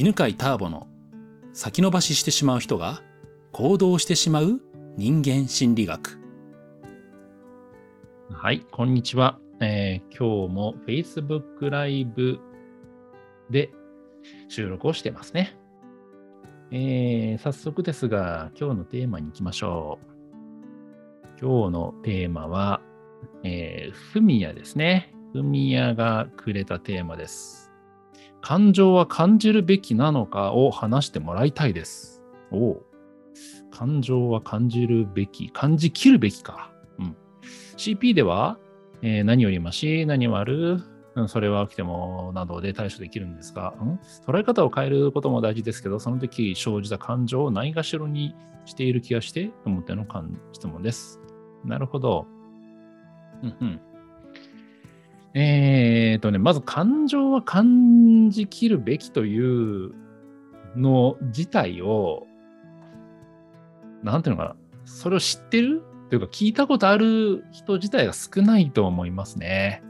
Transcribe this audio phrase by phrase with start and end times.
[0.00, 0.86] 犬飼ターボの
[1.52, 3.02] 先延ばししてしまう人が
[3.50, 4.60] 行動してしまう
[4.96, 6.20] 人間心理学。
[8.30, 9.40] はい、こんにちは。
[9.58, 12.38] えー今日も Facebook ライブ
[13.50, 13.72] で
[14.46, 15.58] 収録をしてますね。
[16.70, 21.26] えー早速ですが、今日のテーマに行きましょう。
[21.44, 22.80] 今日のテーマは、
[23.42, 25.12] えー、フミヤですね。
[25.32, 27.67] フミヤがくれたテーマです。
[28.40, 32.22] 感情は感じるべきなのかを話してもらいたいです。
[32.50, 32.80] お
[33.70, 36.72] 感情は感じるべき、感じきるべきか。
[36.98, 37.16] うん。
[37.76, 38.58] CP では、
[39.02, 40.82] えー何よりまし、何悪、
[41.14, 50.06] うんそれは起きてもなどで対処できるんですが、ん捉え方を変えることも大事ですけど、その時生じた感情をないがしろにしている気がして、と思っての
[50.52, 51.20] 質問です。
[51.64, 52.26] なるほど。
[53.42, 53.80] うんうん。
[55.34, 59.92] えーとね、まず感情は感じきるべきという
[60.76, 62.26] の自体を、
[64.02, 69.82] なんていうのかな、それを知ってるというか聞いたことある人自体が少ないと思いますね。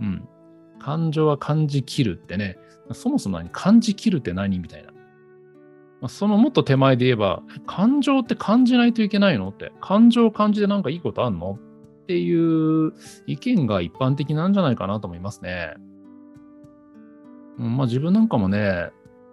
[0.00, 0.28] うん。
[0.78, 2.56] 感情は感じきるってね、
[2.92, 4.92] そもそも何感じきるって何みたいな。
[6.00, 11.58] まそのもっと手前で言えば、感情って感じないといけないのって、感情を感じてなんかいいことあんの
[12.10, 12.92] っていう
[13.26, 15.74] 意見が一般的なんじゃないかなと思いますね。
[17.56, 18.90] うんまあ自分なんかもね、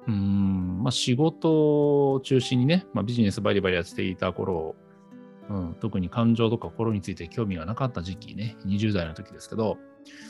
[0.08, 4.76] うん、まあ仕事を中心にね、まあビジネスバリバリやっていた頃、
[5.50, 9.78] うん、特に感情とか心について興味がなかった時期ね、20代の時ですけど、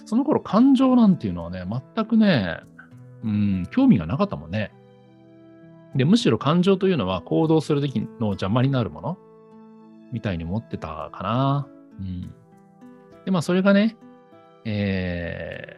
[0.06, 2.62] その頃感情なんていうのはね、全くね、
[3.26, 4.72] うん、興味がなかったもんね。
[5.98, 9.18] で、むしろ感情というのは行動する時の邪魔になるもの
[10.14, 11.68] みたいに思ってたかな。
[12.00, 12.34] うん。
[13.26, 13.98] で、まあそれがね、
[14.66, 15.78] え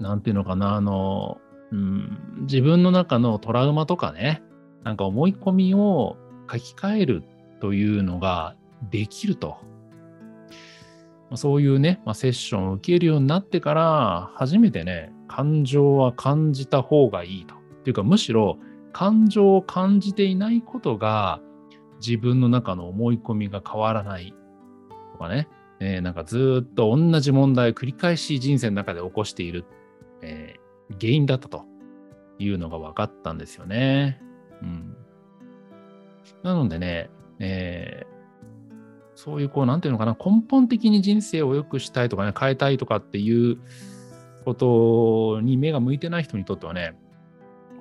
[0.00, 1.38] ー、なんていうのかな、あの、
[1.72, 4.42] うん、自分の中のトラウマとかね、
[4.84, 6.16] なんか思い込みを
[6.50, 7.22] 書き換える
[7.60, 8.54] というのが
[8.90, 9.58] できると。
[11.30, 17.56] まそういうね、まあ、セッションを受けるようになってから、初めてね、感情は感じた方がいいと。
[17.56, 18.58] っていうか、むしろ
[18.92, 21.40] 感情を感じていないことが、
[21.98, 24.34] 自分の中の思い込みが変わらない
[25.16, 25.48] とかね、
[25.80, 29.64] えーなんかずっと同じ問題を繰り返し人生の中で起こしている、
[30.22, 30.66] えー
[31.00, 31.64] 原因だったと
[32.38, 34.22] いうのが分かったんですよね。
[34.62, 34.96] うん、
[36.44, 37.10] なのでね、
[37.40, 38.16] えー
[39.16, 43.58] そういうこう、なんていうのかな、根本的に人生を良くしたいとかね、変えたいとかっていう
[44.44, 46.98] ことに目が向いてない人にとってはね、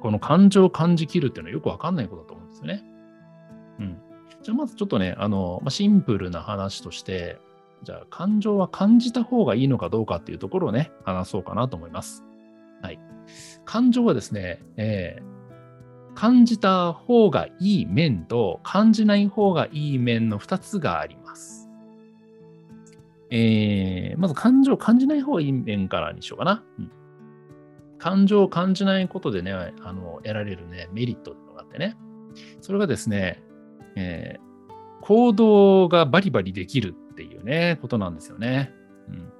[0.01, 2.83] この感情を感じきるっていうのはよくわかんないことだと思うんですよね。
[3.79, 3.97] うん。
[4.45, 7.39] じゃあまずちょっとね、あの、まあ、シンプルな話として、
[7.81, 12.23] じゃあ感情は感じた方がいいのかどうかっていうところをね、話そうかなと思います。
[12.83, 12.99] はい。
[13.65, 15.35] 感情はですね、えー
[16.13, 21.67] 感じた方がいい面と感じない方がいい面の2つがあります。
[23.31, 26.63] えーまず感情を感じない方がいい面からにしようかな。
[26.77, 26.91] うん
[27.97, 31.97] 感情を感じないことでね、あの得られるね、メリットっていうのがあってね。
[32.61, 33.41] それがですね、
[33.95, 34.45] えー
[35.01, 38.73] 行動がバリバリできるっていうね、ことなんですよね。
[39.07, 39.31] うん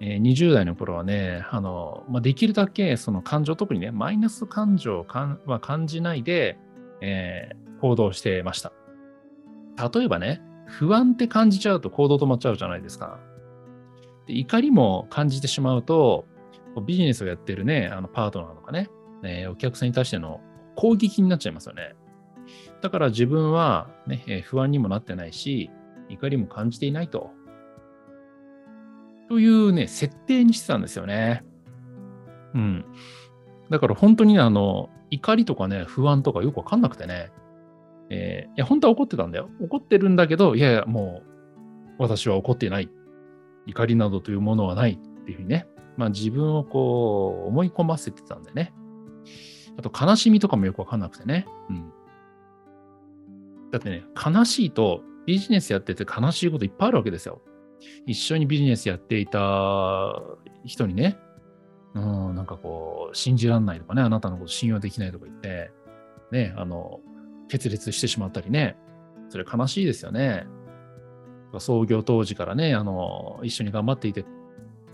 [0.00, 5.04] えー20代の頃はね、あのまあ、できるだけその感情、特にね、マイナス感情
[5.46, 6.56] は感じないで、
[7.00, 8.72] えー行動してました。
[9.92, 13.18] 例えばね、不安って感じちゃうと行動止まっちゃうじゃないですか。
[14.28, 16.26] で怒りも感じてしまうと、
[16.86, 18.88] ビジネスをやってるね、あのパートナーとかね、
[19.24, 20.40] えーお客さんに対しての
[20.76, 21.96] 攻撃になっちゃいますよね。
[22.82, 25.70] だから自分は、ねえ不安にもなってないし、
[26.08, 27.30] 怒りも感じていないと。
[29.28, 31.44] というね、設定にしてたんですよね。
[32.54, 32.84] うん。
[33.70, 37.30] だから本当にねあの、怒りとかね、不安とかよくわかんなくてね、
[38.10, 39.48] えーいや、本当は怒ってたんだよ。
[39.60, 41.22] 怒ってるんだけど、いやいや、も
[41.98, 42.90] う、私は怒ってない。
[43.66, 48.74] 怒りなどというものはないっていうふうにね、まあ自分をこう、思い込ませてたんでね。
[49.78, 51.46] あと、悲しみとかもよくわかんなくてね。
[51.70, 51.92] うん。
[53.72, 57.42] だってね、悲しいと、ビジネスやってて悲しいこといっぱいあるわけですよ。
[58.06, 60.20] 一緒にビジネスやっていた
[60.64, 61.18] 人にね、
[61.94, 65.72] うん、なんかこう、信じらんないとかね、あなたのこと信用できないとか言って、
[66.30, 67.00] ね、あの、
[67.48, 68.76] 決裂してしまったりね、
[69.28, 70.46] それ悲しいですよね。
[71.58, 74.24] 創業当時からね、あの、一緒に頑張っていて、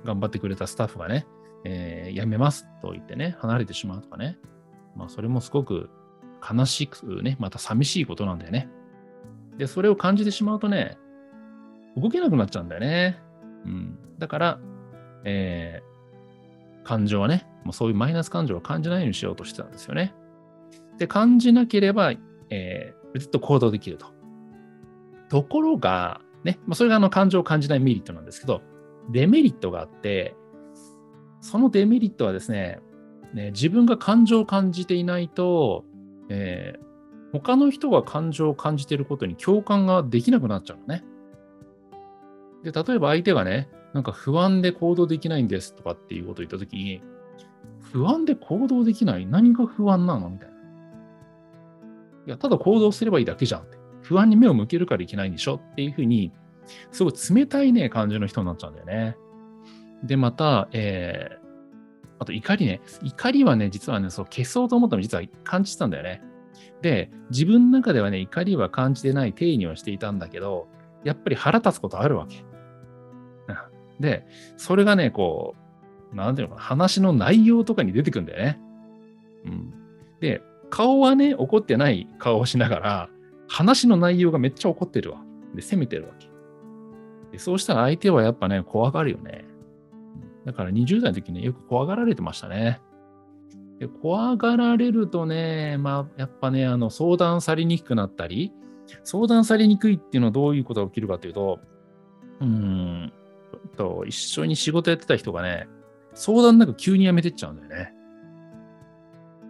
[0.04, 1.26] 頑張ってくれたスタッフがね、
[1.64, 4.38] えー辞めますと言ってね、離れてしまうとかね、
[4.96, 5.90] まあ、それもすごく
[6.40, 8.68] 悲しくね、また寂しいことなんだよね。
[9.56, 10.98] で、それを感じてしまうとね、
[11.96, 13.20] 動けなくなっちゃうんだよね。
[13.64, 13.98] うん。
[14.18, 14.60] だから、
[15.24, 15.88] えー
[16.88, 20.14] 感情はね、もうそういうマイナス感情を感じないようにしようとしてたんですよね。
[20.96, 22.14] で、感じなければ、
[22.48, 24.06] えー、ずっと行動できると。
[25.28, 28.62] ところが、ね、まあ、それがあの感情を感じないメリットなんですけど、
[29.10, 30.34] デメリットがあって、
[31.42, 32.80] そのデメリットはですね、
[33.34, 35.84] ね自分が感情を感じていないと、
[36.28, 41.04] えー、他の人が感情を感じていることに共感ができなくなっちゃうのね。
[42.64, 47.02] で、例えば相手がね、なんか不安で行動できないんですとかっていうことを言ったときに、
[47.92, 49.26] 不安で行動できない？
[49.26, 50.28] 何が不安なの？
[50.28, 50.54] みたいな。
[50.54, 53.78] いや、ただ行動すればいいだけじゃんって。
[54.02, 55.54] 不安に目を向けるからいけないんでしょ？
[55.54, 56.32] っていうふうに、
[56.92, 59.16] すごい冷たいね、感じの人になっちゃうんだよね。
[60.04, 61.47] で、また、えー、
[62.18, 62.80] あと怒りね。
[63.02, 66.22] 怒りはね、実はね、そう消そうと思ったの実は感じてたんだよね。
[66.82, 70.68] で、自分の中ではね、怒りは感じてない定義をしていたんだけど、
[71.04, 72.44] やっぱり腹立つことあるわけ。
[74.00, 74.26] で、
[74.56, 75.54] それがね、こ
[76.12, 78.60] う、なんていうのかな、話の内容とかに出てくんだよね。
[79.44, 79.74] うん。
[80.20, 83.08] で、顔はね、怒ってない顔をしながら、
[83.48, 85.22] 話の内容がめっちゃ怒ってるわ。
[85.54, 86.28] で、責めてるわけ。
[87.32, 89.44] でそうしたら相手はやっぱね、怖がるよね。
[90.48, 92.80] だから20代の時、ね、よく怖がられてましたね。
[93.78, 98.50] で怖がられるとね、まあ、やっぱね、あの相談されにくくなったり、
[99.04, 101.60] 相談されにくいっていうのはどういうことが起きるかというと、
[102.40, 103.12] うん、
[103.76, 105.68] と一緒に仕事やってた人がね、
[106.14, 107.92] 相談なく急に辞めてっちゃうんだよね。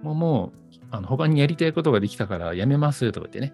[0.02, 3.52] もう、もうあの他にやりたいことができたから辞めますとか言ってね、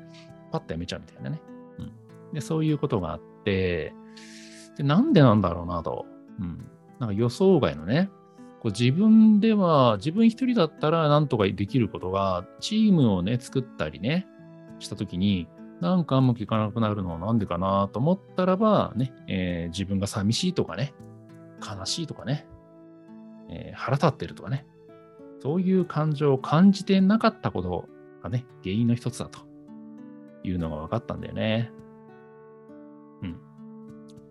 [0.51, 1.43] パッと辞めちゃうみたいなね。
[1.79, 1.93] うん、
[2.33, 3.93] でそういうことがあって、
[4.79, 6.07] でなんでなんだろうなと。
[6.41, 6.67] うん、
[6.99, 8.11] なんか予想外のね、
[8.61, 14.27] こう自分では、自分一人だったらなんとかできることが、チームをね、作ったりね、
[14.79, 15.49] したときに、
[15.81, 20.95] なんかうまくいかなくなるのはなんでかなと思ったらば、ね、えー、自分が寂しいとかね、
[21.61, 22.47] 悲しいとかね、
[23.51, 24.67] えー、腹立ってるとかね、
[25.43, 27.89] そういう感情を感じてなかったこと
[28.23, 29.41] がね、原因の一つだと
[30.43, 31.71] いうのが分かったんだよね。
[33.23, 33.37] うん。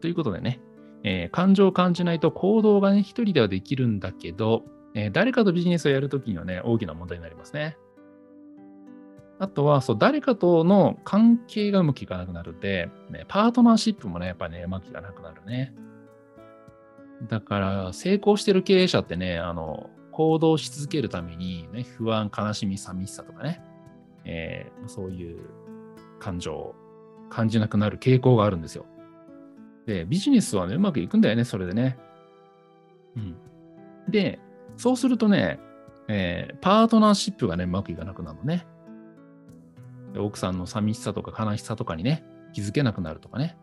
[0.02, 0.60] ということでね、
[1.04, 4.64] えー、感情を感じないと行動がね、一人ではできるんだけど、
[4.96, 7.78] えー、誰かとビジネスをやるときにはね、大きな問題になりますね。
[9.40, 15.74] あとは、そう、誰かとの関係がうまくいかなくなるんで、ね、パートナーシップもね、やっぱね、うまくいかなくなるね。
[17.28, 23.62] だから、成功してる経営者ってね、あの、行動し続けるために、ね、不安、悲しみ、寂しさとかね、
[24.24, 25.40] えー、そういう
[26.20, 26.76] 感情を
[27.30, 28.86] 感じなくなる傾向があるんですよ。
[29.86, 31.98] で、ビジネスはね、うまくいくんだよね、それでね。
[33.16, 33.36] うん。
[34.10, 34.40] で、
[34.78, 35.60] そうするとね、
[36.08, 38.66] えー、パートナーシップがね、うまくいかなくなるのね。
[40.18, 43.58] 奥さんの寂しさとか悲しさとかにね、気づけなくなるとかね。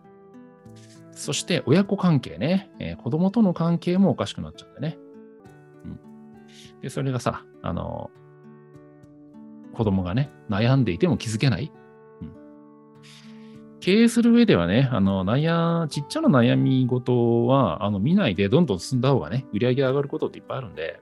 [1.12, 4.98] そして親子関係ね、えー、子供との関係もおかしくなっちゃうんだよね。
[5.84, 6.00] うん。
[6.80, 8.10] で、それがさ、あの、
[9.74, 11.70] 子供がね、悩んでいても気づけない。
[13.80, 21.00] 経営する上ではね、あの、悩、ちっちゃな悩み事は、あの、見ないでどんどん進んだ方がね、売り上げ上がることっていっぱいあるんで、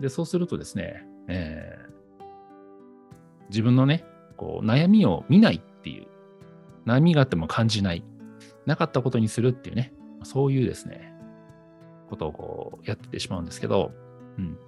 [0.00, 4.04] で、そうするとですね、えー、自分のね、
[4.36, 6.06] こう、悩みを見ないっていう、
[6.84, 8.04] 悩みがあっても感じない、
[8.66, 9.94] なかったことにするっていうね、
[10.24, 11.14] そういうですね、
[12.10, 13.92] ことをこう、やっててしまうんですけど、
[14.36, 14.58] うん。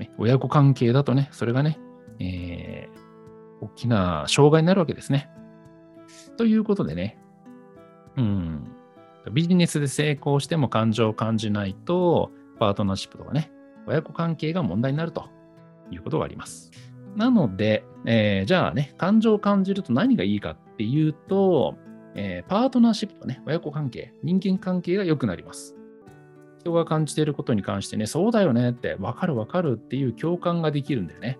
[0.00, 1.78] ね、親子関係だとね、それがね、
[2.18, 5.30] えー、大きな障害になるわけですね。
[6.42, 7.16] ということでね、
[8.16, 8.66] うん、
[9.32, 13.52] ビジネスで成功しても感情を感じないと、パートナーシップとかね、
[13.86, 15.30] 親子関係が問題になると
[15.92, 16.72] いうことがあります。
[17.14, 21.76] なので、えー、じゃあね、感情を感じると何がいいかっていうと、
[22.16, 25.76] えー、パートナーシップとね、親子関係、人間関係が良くなります。
[26.58, 31.38] 人が感じていることに関してね、そうだよねって、わかるわかるっていう共感ができるんだよね。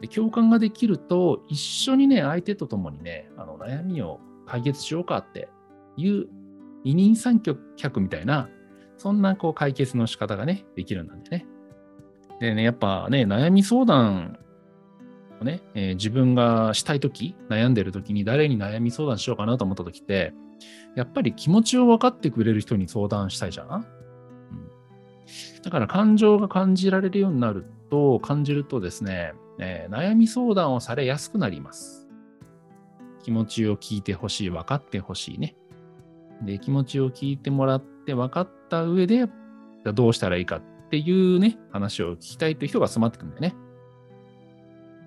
[0.00, 5.48] で共感ができると、一緒にね、相手と共にね、あの悩みを解決しようかって
[5.96, 6.26] いう
[6.84, 8.48] 二人三脚みたいな、
[8.98, 11.46] そんなこう解決の仕方がね、できるんでね。
[12.40, 14.38] でね、やっぱね、悩み相談
[15.40, 20.34] をね、えー、自分がしたいとき、悩んでるときに誰に悩み相談しようかなと思ったときって、
[20.94, 23.86] やっぱり気持ちを分かってくれる人に相談したいじゃん。
[25.62, 32.08] だから感情が感じられるようになると、感じるとですね、えー、悩み相談をされやすくなります。
[33.22, 35.56] 気持ちを聞いてほしい、分かってほしいね。
[36.42, 39.26] で、気持ちを聞いてもらって分かった上で、
[39.94, 43.54] どうしたらいいかっていうね、話を聞きたいという人が集まってくるんだよね。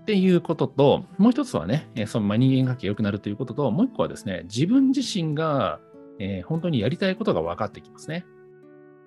[0.01, 5.79] っていうことと、もう一つはね、その人間関係良くなるということと、もう一個はですね、自分自身が、
[6.19, 8.25] えー、本当にやりたいことが分かってきますね。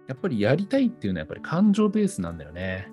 [0.09, 2.88] やっぱりやりたいっていうのはやっぱり感情ベースなんだよね。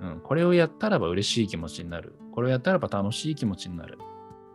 [0.00, 2.14] うん、これをやったらば嬉しい気持ちになる。
[2.32, 3.98] これをやったらば楽しい気持ちになる。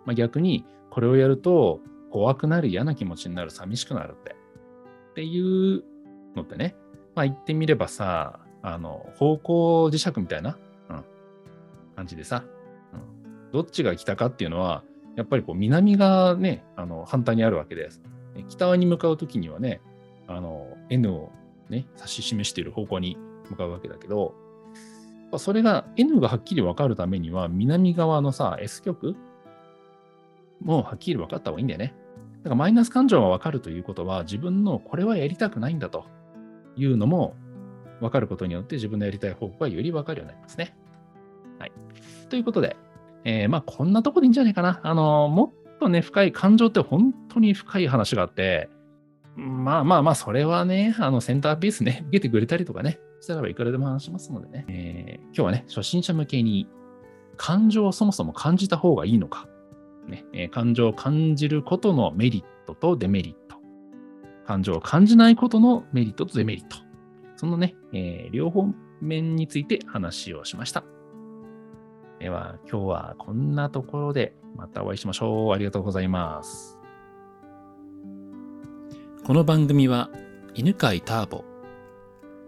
[0.05, 1.79] まあ、逆に、これをやると
[2.11, 4.35] 怖くなる、嫌な気持ちになる、寂しくなるって。
[5.11, 5.83] っていう
[6.35, 6.75] のってね、
[7.15, 10.57] まあ言ってみればさ、あの、方向磁石みたいな、
[10.89, 11.03] うん、
[11.95, 12.43] 感じでさ、
[12.93, 14.83] うん、どっちが北かっていうのは、
[15.15, 18.01] やっぱりこう南がね、あの反対にあるわけです。
[18.47, 19.81] 北に向かうときにはね、
[20.89, 21.31] N を
[21.69, 23.17] ね、指し示している方向に
[23.49, 24.33] 向かうわけだけど、
[25.37, 29.15] それが N がはっきり分かるためには、南側のさ、S 極
[30.61, 31.93] もはっきり分かった方がいいんだよね。
[32.39, 36.05] だからマイナス感情が分かるということは、自分のこれはやりたくないんだと
[36.75, 37.35] いうのも
[37.99, 40.75] 分かることによって自分のやりたい方向がより分かるようになりますね。
[41.59, 41.71] はい。
[42.29, 42.75] ということで、
[43.23, 44.79] えー、まあこんなとこでいいんじゃないかな。
[44.83, 48.69] あの、もっとね、深い感情って本当に深い話があって、
[49.35, 56.67] まあまあまあ、それはね、あのセンターピースね、受けてくれたりとかね、したらばいくらでも話しますのでね、えー、今日はね、初心者向けに
[57.37, 59.47] 感情をそもそも感じた方がいいのか、
[60.07, 63.57] ねえー、感情を感じることのメリットとデメリット、
[64.47, 66.77] 感情を感じないことのメリットとデメリット、
[67.35, 68.65] そのね、えー、両方
[69.01, 70.83] 面について話をしました。
[72.19, 75.53] では、今日はこんなところでまたお会いしましょう。
[75.53, 76.79] ありがとうございます。
[79.23, 80.09] この番組は、
[80.55, 81.50] 犬飼ターボ、